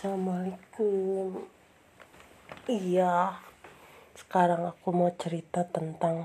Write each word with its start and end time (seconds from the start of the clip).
Assalamualaikum. 0.00 1.44
Iya, 2.72 3.36
sekarang 4.16 4.72
aku 4.72 4.96
mau 4.96 5.12
cerita 5.12 5.68
tentang 5.68 6.24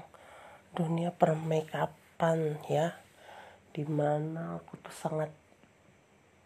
dunia 0.72 1.12
permakeupan 1.12 2.64
ya. 2.72 2.96
Di 3.76 3.84
mana 3.84 4.64
aku 4.64 4.80
tuh 4.80 4.96
sangat 4.96 5.28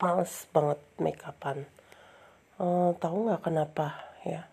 males 0.02 0.50
banget 0.50 0.82
makeupan. 0.98 1.70
Uh, 2.58 2.98
tahu 2.98 3.30
nggak 3.30 3.46
kenapa 3.46 4.10
ya? 4.26 4.50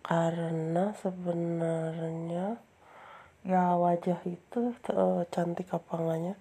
Karena 0.00 0.96
sebenarnya 0.96 2.56
ya 3.44 3.76
wajah 3.76 4.24
itu 4.24 4.72
uh, 4.96 5.20
cantik 5.28 5.68
apa 5.76 6.00
enggaknya 6.00 6.34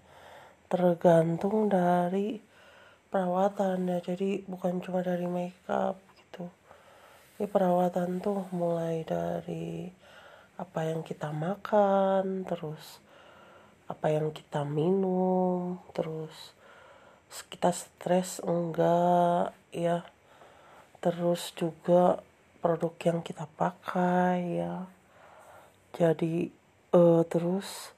tergantung 0.72 1.68
dari 1.68 2.47
perawatan 3.08 3.88
ya 3.88 4.00
jadi 4.04 4.44
bukan 4.44 4.84
cuma 4.84 5.00
dari 5.00 5.26
makeup 5.26 5.96
gitu. 6.20 6.52
Ini 7.40 7.48
perawatan 7.48 8.20
tuh 8.20 8.50
mulai 8.52 9.08
dari 9.08 9.88
apa 10.58 10.90
yang 10.90 11.06
kita 11.06 11.30
makan 11.32 12.44
terus 12.50 13.00
apa 13.88 14.12
yang 14.12 14.34
kita 14.34 14.68
minum 14.68 15.80
terus 15.96 16.52
kita 17.48 17.72
stres 17.72 18.44
enggak 18.44 19.56
ya. 19.72 20.04
Terus 21.00 21.56
juga 21.56 22.20
produk 22.60 22.94
yang 23.06 23.20
kita 23.24 23.48
pakai 23.56 24.60
ya. 24.60 24.84
Jadi 25.96 26.52
uh, 26.92 27.24
terus 27.24 27.96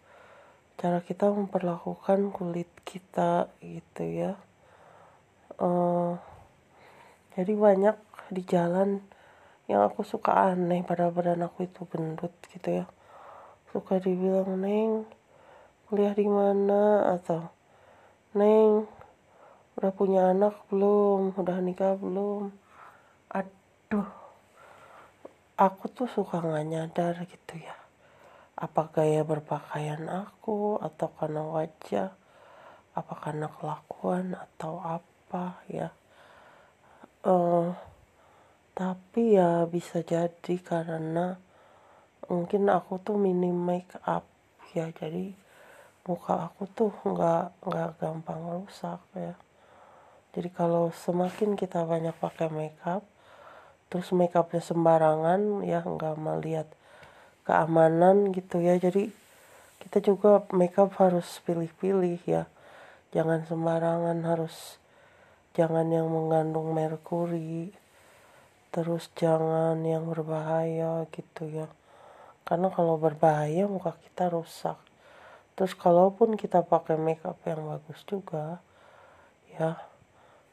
cara 0.80 1.02
kita 1.04 1.28
memperlakukan 1.28 2.32
kulit 2.32 2.72
kita 2.88 3.52
gitu 3.60 4.04
ya 4.08 4.40
uh, 5.60 6.16
jadi 7.36 7.54
banyak 7.56 7.98
di 8.34 8.42
jalan 8.44 9.04
yang 9.70 9.86
aku 9.86 10.02
suka 10.02 10.50
aneh 10.50 10.82
pada 10.82 11.14
badan 11.14 11.46
aku 11.46 11.70
itu 11.70 11.86
gendut 11.88 12.34
gitu 12.50 12.84
ya. 12.84 12.86
Suka 13.70 14.02
dibilang 14.02 14.58
neng 14.58 15.06
kuliah 15.86 16.18
di 16.18 16.26
mana? 16.26 17.14
Atau 17.14 17.54
neng 18.34 18.90
udah 19.78 19.92
punya 19.94 20.34
anak 20.34 20.58
belum? 20.74 21.38
Udah 21.38 21.62
nikah 21.62 21.96
belum? 22.02 22.50
Aduh 23.30 24.10
aku 25.60 25.86
tuh 25.92 26.10
suka 26.10 26.42
nggak 26.42 26.66
nyadar 26.66 27.16
gitu 27.30 27.62
ya. 27.62 27.78
Apa 28.58 28.90
gaya 28.90 29.22
berpakaian 29.22 30.08
aku 30.08 30.82
atau 30.82 31.08
karena 31.14 31.46
wajah 31.46 32.10
apa 32.98 33.14
karena 33.22 33.48
kelakuan 33.54 34.36
atau 34.36 34.82
apa 34.82 35.09
apa 35.30 35.62
ya. 35.70 35.94
Uh, 37.22 37.70
tapi 38.74 39.38
ya 39.38 39.70
bisa 39.70 40.02
jadi 40.02 40.58
karena 40.58 41.38
mungkin 42.26 42.66
aku 42.66 42.98
tuh 42.98 43.14
minim 43.14 43.54
make 43.54 43.94
up 44.10 44.26
ya. 44.74 44.90
Jadi 44.90 45.30
muka 46.10 46.50
aku 46.50 46.66
tuh 46.74 46.90
nggak 47.06 47.62
nggak 47.62 47.90
gampang 48.02 48.42
rusak 48.58 48.98
ya. 49.14 49.38
Jadi 50.34 50.50
kalau 50.50 50.90
semakin 50.90 51.54
kita 51.54 51.86
banyak 51.86 52.18
pakai 52.18 52.50
make 52.50 52.82
up 52.90 53.06
terus 53.94 54.10
make 54.10 54.34
upnya 54.34 54.66
sembarangan 54.66 55.62
ya 55.62 55.86
nggak 55.86 56.18
melihat 56.18 56.66
keamanan 57.46 58.34
gitu 58.34 58.58
ya. 58.58 58.82
Jadi 58.82 59.14
kita 59.78 60.02
juga 60.02 60.42
make 60.50 60.82
up 60.82 60.98
harus 60.98 61.38
pilih-pilih 61.46 62.18
ya. 62.26 62.50
Jangan 63.14 63.46
sembarangan 63.46 64.26
harus 64.26 64.82
jangan 65.58 65.90
yang 65.90 66.08
mengandung 66.10 66.74
merkuri. 66.74 67.74
Terus 68.70 69.10
jangan 69.18 69.82
yang 69.82 70.06
berbahaya 70.06 71.10
gitu 71.10 71.50
ya. 71.50 71.68
Karena 72.46 72.70
kalau 72.70 73.02
berbahaya 73.02 73.66
muka 73.66 73.98
kita 73.98 74.30
rusak. 74.30 74.78
Terus 75.58 75.74
kalaupun 75.74 76.38
kita 76.38 76.62
pakai 76.62 76.96
makeup 76.96 77.36
yang 77.44 77.66
bagus 77.68 78.00
juga 78.08 78.64
ya 79.60 79.76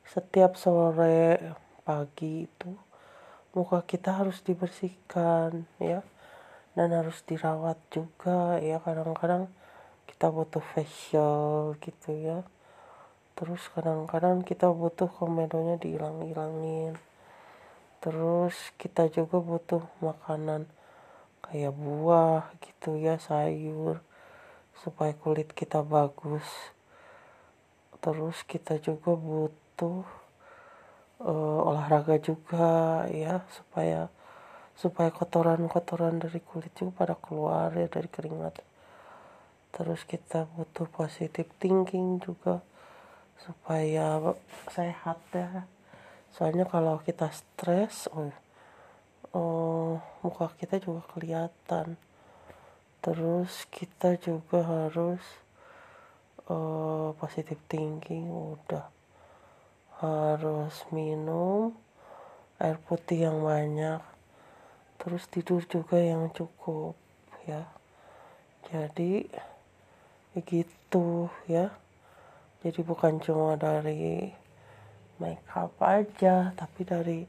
setiap 0.03 0.59
sore 0.59 1.39
pagi 1.87 2.49
itu 2.49 2.73
muka 3.55 3.85
kita 3.85 4.25
harus 4.25 4.41
dibersihkan 4.41 5.69
ya. 5.79 6.01
Dan 6.77 6.93
harus 6.93 7.25
dirawat 7.25 7.81
juga 7.89 8.61
ya. 8.61 8.81
Kadang-kadang 8.81 9.49
kita 10.09 10.29
butuh 10.29 10.61
facial 10.61 11.77
gitu 11.81 12.13
ya 12.13 12.45
terus 13.37 13.69
kadang-kadang 13.77 14.41
kita 14.41 14.73
butuh 14.73 15.13
komedonya 15.13 15.77
dihilang-hilangin. 15.77 16.97
Terus 18.01 18.57
kita 18.81 19.13
juga 19.13 19.39
butuh 19.45 19.85
makanan 20.01 20.65
kayak 21.45 21.77
buah 21.77 22.49
gitu 22.65 22.97
ya 22.97 23.21
sayur 23.21 24.01
supaya 24.81 25.13
kulit 25.13 25.53
kita 25.53 25.85
bagus. 25.85 26.47
Terus 28.01 28.41
kita 28.49 28.81
juga 28.81 29.13
butuh 29.13 30.07
uh, 31.21 31.61
olahraga 31.69 32.17
juga 32.21 33.05
ya 33.13 33.45
supaya 33.53 34.09
supaya 34.77 35.09
kotoran-kotoran 35.09 36.21
dari 36.21 36.41
kulit 36.45 36.73
juga 36.77 37.05
pada 37.05 37.15
keluar 37.17 37.73
ya 37.73 37.89
dari 37.89 38.09
keringat. 38.09 38.61
Terus 39.73 40.05
kita 40.05 40.49
butuh 40.57 40.89
positive 40.89 41.49
thinking 41.61 42.21
juga 42.21 42.61
supaya 43.41 44.21
sehat 44.73 45.21
ya. 45.33 45.69
Soalnya 46.33 46.69
kalau 46.69 47.01
kita 47.01 47.33
stres 47.33 48.09
oh, 48.13 48.33
oh 49.33 50.01
muka 50.21 50.53
kita 50.57 50.81
juga 50.81 51.05
kelihatan. 51.13 51.97
Terus 53.01 53.69
kita 53.71 54.19
juga 54.19 54.65
harus 54.67 55.23
uh, 56.51 57.15
positive 57.17 57.61
thinking 57.71 58.29
udah. 58.29 58.89
Harus 59.97 60.85
minum 60.93 61.73
air 62.61 62.81
putih 62.85 63.29
yang 63.29 63.45
banyak 63.45 64.01
terus 64.97 65.29
tidur 65.29 65.63
juga 65.69 66.01
yang 66.01 66.33
cukup 66.33 66.97
ya. 67.45 67.69
Jadi 68.67 69.29
begitu 70.35 71.31
ya 71.47 71.73
jadi 72.67 72.83
bukan 72.83 73.23
cuma 73.23 73.55
dari 73.55 74.35
makeup 75.23 75.79
aja 75.79 76.51
tapi 76.59 76.83
dari 76.83 77.23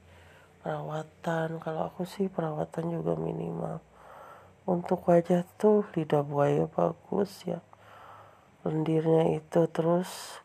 perawatan. 0.65 1.61
Kalau 1.61 1.93
aku 1.93 2.09
sih 2.09 2.25
perawatan 2.25 2.89
juga 2.89 3.13
minimal. 3.13 3.77
Untuk 4.65 5.05
wajah 5.05 5.45
tuh 5.61 5.85
lidah 5.93 6.25
buaya 6.25 6.65
bagus 6.65 7.45
ya. 7.45 7.61
Lendirnya 8.65 9.37
itu 9.37 9.69
terus 9.69 10.41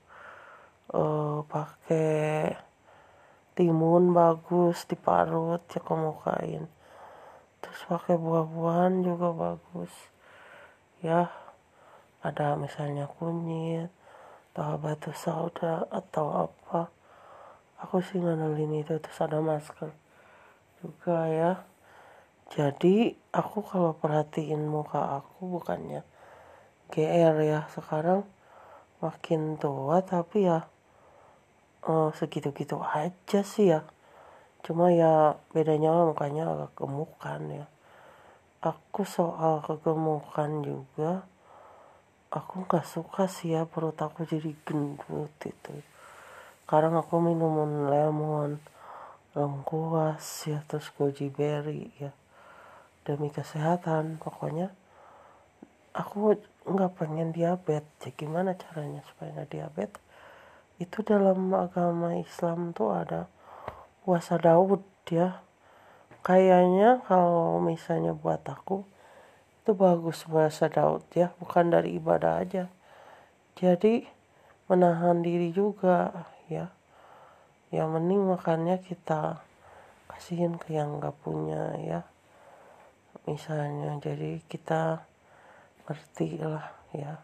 uh, 0.93 1.41
pakai 1.49 2.53
timun 3.57 4.13
bagus 4.13 4.85
diparut 4.85 5.65
ya 5.73 5.81
kemukain 5.81 6.69
terus 7.65 7.81
pakai 7.89 8.21
buah-buahan 8.21 9.01
juga 9.01 9.33
bagus. 9.33 9.93
Ya 11.01 11.33
ada 12.21 12.61
misalnya 12.61 13.09
kunyit 13.09 13.89
atau 14.53 14.77
batu 14.77 15.17
sauda 15.17 15.89
atau 15.89 16.45
apa? 16.45 16.93
Aku 17.81 18.05
sih 18.05 18.21
nganalin 18.21 18.85
itu 18.85 19.01
terus 19.01 19.17
ada 19.25 19.41
masker 19.41 19.89
juga 20.85 21.25
ya. 21.25 21.53
Jadi 22.53 23.17
aku 23.33 23.65
kalau 23.65 23.97
perhatiin 23.97 24.69
muka 24.69 25.25
aku 25.25 25.57
bukannya 25.57 26.05
GR 26.93 27.37
ya. 27.41 27.65
Sekarang 27.73 28.29
makin 29.01 29.57
tua 29.57 30.05
tapi 30.05 30.45
ya 30.45 30.69
oh, 31.89 32.13
segitu-gitu 32.13 32.77
aja 32.77 33.41
sih 33.41 33.73
ya. 33.73 33.89
Cuma 34.61 34.93
ya 34.93 35.41
bedanya 35.57 35.97
mukanya 36.05 36.53
agak 36.53 36.77
gemukan 36.77 37.41
ya. 37.49 37.67
Aku 38.61 39.09
soal 39.09 39.65
kegemukan 39.65 40.61
juga 40.61 41.25
aku 42.33 42.65
nggak 42.65 42.89
suka 42.89 43.29
sih 43.29 43.53
ya 43.53 43.69
perut 43.69 44.01
aku 44.01 44.25
jadi 44.25 44.57
gendut 44.65 45.37
itu. 45.45 45.73
Karena 46.65 47.05
aku 47.05 47.21
minum 47.21 47.85
lemon 47.93 48.57
lengkuas 49.37 50.25
ya 50.49 50.65
terus 50.65 50.89
goji 50.97 51.29
berry 51.29 51.93
ya. 52.01 52.17
Demi 53.05 53.29
kesehatan 53.29 54.17
pokoknya 54.17 54.73
aku 55.93 56.41
nggak 56.65 56.97
pengen 56.97 57.37
diabetes. 57.37 58.09
Ya 58.09 58.11
gimana 58.17 58.57
caranya 58.57 59.05
supaya 59.05 59.37
nggak 59.37 59.53
diabetes? 59.53 60.05
Itu 60.81 61.05
dalam 61.05 61.53
agama 61.53 62.17
Islam 62.17 62.73
tuh 62.73 62.97
ada 62.97 63.29
puasa 64.09 64.41
Daud 64.41 64.81
ya. 65.13 65.45
Kayaknya 66.25 67.05
kalau 67.05 67.61
misalnya 67.61 68.17
buat 68.17 68.41
aku 68.49 68.89
itu 69.63 69.79
bagus 69.79 70.27
bahasa 70.27 70.67
Daud 70.67 71.07
ya. 71.15 71.31
Bukan 71.39 71.71
dari 71.71 71.95
ibadah 71.95 72.43
aja. 72.43 72.67
Jadi 73.55 74.03
menahan 74.67 75.23
diri 75.23 75.55
juga 75.55 76.27
ya. 76.51 76.75
Ya 77.71 77.87
mending 77.87 78.27
makannya 78.27 78.83
kita 78.83 79.39
kasihin 80.11 80.59
ke 80.59 80.75
yang 80.75 80.99
nggak 80.99 81.15
punya 81.23 81.79
ya. 81.79 82.03
Misalnya 83.23 84.03
jadi 84.03 84.43
kita 84.51 85.07
ngerti 85.87 86.43
lah 86.43 86.75
ya. 86.91 87.23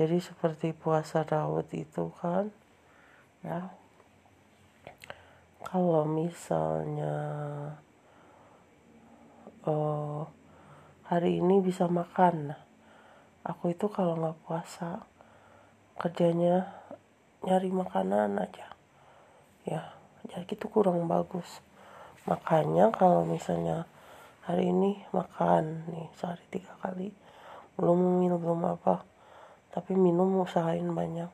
Jadi 0.00 0.24
seperti 0.24 0.72
puasa 0.72 1.28
Daud 1.28 1.68
itu 1.76 2.08
kan 2.24 2.48
ya. 3.44 3.68
Kalau 5.60 6.08
misalnya 6.08 7.20
uh, 9.68 10.24
hari 11.08 11.40
ini 11.40 11.64
bisa 11.64 11.88
makan. 11.88 12.52
Nah 12.52 12.60
aku 13.40 13.72
itu 13.72 13.88
kalau 13.88 14.20
nggak 14.20 14.44
puasa 14.44 15.08
kerjanya 15.96 16.68
nyari 17.40 17.72
makanan 17.72 18.36
aja. 18.36 18.76
Ya 19.64 19.96
jadi 20.28 20.52
itu 20.52 20.68
kurang 20.68 21.08
bagus. 21.08 21.64
Makanya 22.28 22.92
kalau 22.92 23.24
misalnya 23.24 23.88
hari 24.44 24.68
ini 24.68 25.00
makan 25.16 25.88
nih 25.88 26.12
sehari 26.12 26.44
tiga 26.52 26.76
kali 26.84 27.08
belum 27.80 28.20
minum 28.20 28.36
belum 28.36 28.76
apa 28.76 29.00
tapi 29.72 29.96
minum 29.96 30.44
usahain 30.44 30.92
banyak. 30.92 31.32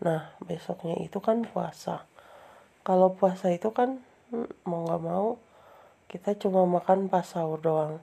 Nah 0.00 0.32
besoknya 0.40 0.96
itu 0.96 1.20
kan 1.20 1.44
puasa. 1.44 2.08
Kalau 2.80 3.12
puasa 3.12 3.52
itu 3.52 3.68
kan 3.68 4.00
hmm, 4.32 4.64
mau 4.64 4.88
nggak 4.88 5.02
mau 5.04 5.36
kita 6.08 6.40
cuma 6.40 6.64
makan 6.64 7.12
pas 7.12 7.28
sahur 7.28 7.60
doang 7.60 8.00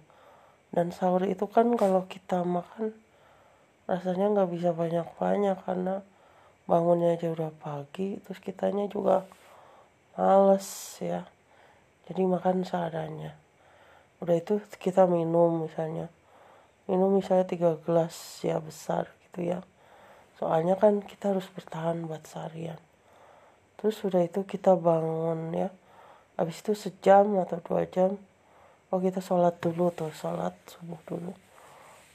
dan 0.71 0.95
sahur 0.95 1.27
itu 1.27 1.43
kan 1.51 1.67
kalau 1.75 2.07
kita 2.07 2.47
makan 2.47 2.95
rasanya 3.91 4.31
nggak 4.31 4.49
bisa 4.55 4.71
banyak-banyak 4.71 5.59
karena 5.67 5.99
bangunnya 6.63 7.19
aja 7.19 7.27
udah 7.27 7.51
pagi 7.59 8.23
terus 8.23 8.39
kitanya 8.39 8.87
juga 8.87 9.27
males 10.15 10.97
ya. 11.03 11.27
Jadi 12.07 12.21
makan 12.27 12.67
seadanya. 12.67 13.35
Udah 14.19 14.35
itu 14.35 14.59
kita 14.79 15.07
minum 15.07 15.67
misalnya. 15.67 16.11
Minum 16.87 17.15
misalnya 17.15 17.47
tiga 17.47 17.79
gelas 17.83 18.15
ya 18.43 18.59
besar 18.59 19.07
gitu 19.27 19.47
ya. 19.47 19.59
Soalnya 20.39 20.75
kan 20.75 20.99
kita 21.03 21.35
harus 21.35 21.47
bertahan 21.51 22.03
buat 22.07 22.25
seharian. 22.27 22.79
Terus 23.79 23.97
udah 24.03 24.21
itu 24.25 24.43
kita 24.43 24.75
bangun 24.75 25.55
ya. 25.55 25.69
Habis 26.35 26.63
itu 26.65 26.73
sejam 26.73 27.37
atau 27.37 27.61
dua 27.61 27.85
jam 27.87 28.17
oh 28.91 28.99
kita 28.99 29.23
sholat 29.23 29.57
dulu 29.63 29.89
tuh 29.95 30.11
sholat 30.11 30.53
subuh 30.67 30.99
dulu. 31.07 31.31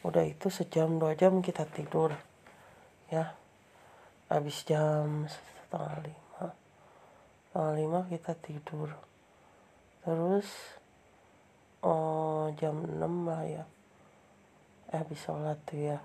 Udah 0.04 0.22
itu 0.22 0.52
sejam 0.52 1.00
dua 1.00 1.16
jam 1.16 1.40
kita 1.40 1.64
tidur 1.64 2.12
ya. 3.08 3.32
Habis 4.28 4.62
jam 4.68 5.24
setengah 5.26 6.04
lima. 6.04 6.46
Setengah 7.48 7.72
lima 7.80 8.00
kita 8.12 8.32
tidur. 8.38 8.92
Terus 10.06 10.46
oh, 11.82 12.52
jam 12.54 12.86
6 12.86 13.26
lah 13.26 13.42
ya. 13.42 13.64
Eh 14.94 14.98
habis 15.02 15.18
sholat 15.18 15.58
tuh 15.66 15.78
ya. 15.78 15.98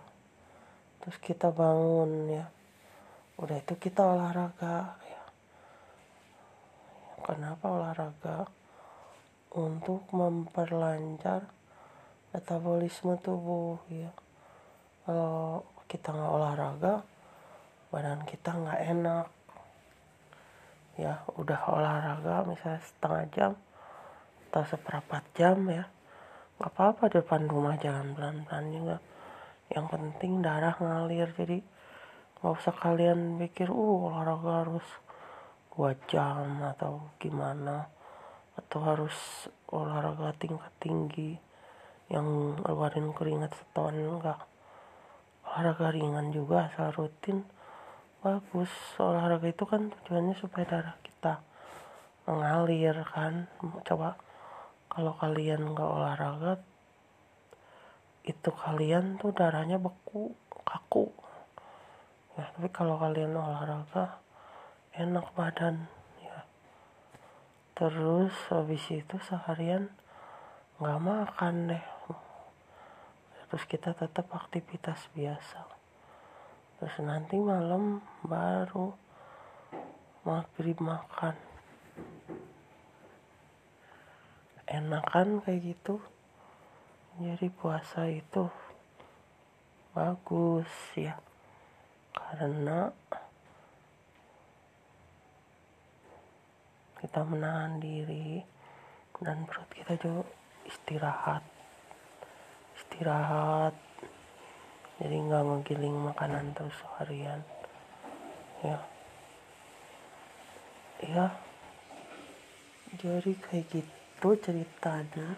Terus 1.02 1.18
kita 1.22 1.54
bangun 1.54 2.30
ya. 2.30 2.46
Udah 3.38 3.58
itu 3.58 3.74
kita 3.78 4.02
olahraga 4.06 4.98
ya. 5.06 5.24
Kenapa 7.22 7.66
olahraga 7.70 8.61
untuk 9.52 10.08
memperlancar 10.16 11.44
metabolisme 12.32 13.20
tubuh 13.20 13.84
ya. 13.92 14.12
Kalau 15.04 15.68
kita 15.92 16.16
nggak 16.16 16.32
olahraga 16.32 16.94
badan 17.92 18.24
kita 18.24 18.56
nggak 18.56 18.82
enak. 18.96 19.28
Ya 20.96 21.24
udah 21.36 21.60
olahraga 21.68 22.48
misalnya 22.48 22.80
setengah 22.84 23.24
jam 23.36 23.52
atau 24.52 24.64
seperempat 24.64 25.24
jam 25.36 25.60
ya. 25.68 25.84
Nggak 26.56 26.72
apa-apa 26.72 27.04
depan 27.12 27.52
rumah 27.52 27.76
jalan 27.76 28.16
pelan-pelan 28.16 28.68
juga. 28.72 28.98
Yang 29.72 29.86
penting 29.92 30.32
darah 30.40 30.76
ngalir 30.80 31.28
jadi 31.36 31.60
nggak 32.40 32.54
usah 32.56 32.76
kalian 32.76 33.36
pikir 33.36 33.68
uh 33.68 34.08
olahraga 34.08 34.64
harus 34.64 34.88
dua 35.72 35.96
jam 36.08 36.60
atau 36.64 37.12
gimana 37.20 37.88
atau 38.60 38.80
harus 38.84 39.16
olahraga 39.72 40.36
tingkat 40.36 40.72
tinggi 40.84 41.40
yang 42.12 42.60
ngeluarin 42.60 43.16
keringat 43.16 43.56
seton 43.56 43.96
enggak. 43.96 44.44
Olahraga 45.48 45.96
ringan 45.96 46.36
juga 46.36 46.68
asal 46.68 46.92
rutin. 46.92 47.48
Bagus 48.20 48.72
olahraga 49.00 49.48
itu 49.48 49.64
kan 49.64 49.90
tujuannya 49.90 50.36
supaya 50.36 50.66
darah 50.68 50.98
kita 51.00 51.40
mengalir 52.28 53.00
kan. 53.08 53.48
Coba 53.88 54.20
kalau 54.92 55.16
kalian 55.16 55.72
nggak 55.72 55.88
olahraga 55.88 56.60
itu 58.28 58.52
kalian 58.54 59.18
tuh 59.18 59.32
darahnya 59.34 59.80
beku 59.80 60.36
kaku. 60.68 61.10
Ya 62.36 62.52
tapi 62.52 62.68
kalau 62.70 63.00
kalian 63.00 63.34
olahraga 63.34 64.20
enak 64.92 65.32
badan 65.32 65.88
terus 67.78 68.34
habis 68.52 68.84
itu 68.92 69.16
seharian 69.24 69.90
nggak 70.82 71.00
makan 71.02 71.56
deh. 71.76 71.86
Terus 73.52 73.68
kita 73.68 73.92
tetap 73.92 74.32
aktivitas 74.32 75.12
biasa. 75.12 75.68
Terus 76.80 76.96
nanti 77.04 77.36
malam 77.36 78.00
baru 78.24 78.96
maghrib 80.24 80.80
makan. 80.80 81.36
Enak 84.72 85.04
kan 85.12 85.44
kayak 85.44 85.76
gitu. 85.76 86.00
Jadi 87.20 87.52
puasa 87.52 88.08
itu 88.08 88.48
bagus 89.92 90.72
ya. 90.96 91.20
Karena 92.16 92.88
kita 97.12 97.28
menahan 97.28 97.76
diri 97.84 98.40
dan 99.20 99.44
perut 99.44 99.68
kita 99.76 100.00
juga 100.00 100.24
istirahat. 100.64 101.44
Istirahat. 102.80 103.76
Jadi 104.96 105.20
nggak 105.20 105.44
menggiling 105.44 106.08
makanan 106.08 106.56
terus 106.56 106.80
harian 106.96 107.44
ya. 108.64 108.80
Ya. 111.04 111.28
Jadi 112.96 113.36
kayak 113.44 113.68
gitu 113.76 114.30
ceritanya 114.40 115.36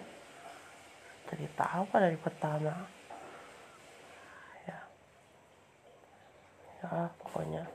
cerita 1.26 1.66
apa 1.74 1.96
dari 1.98 2.22
pertama? 2.22 2.86
Ya. 4.70 4.78
Ya 6.86 7.10
pokoknya 7.18 7.66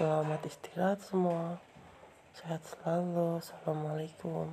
selamat 0.00 0.48
istirahat 0.48 0.96
semua. 1.04 1.60
Sehat 2.32 2.64
selalu. 2.64 3.36
Assalamualaikum 3.36 4.48